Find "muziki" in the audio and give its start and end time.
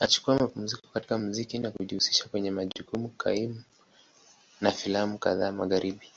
1.18-1.58